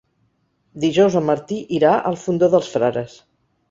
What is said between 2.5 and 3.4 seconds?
dels Frares.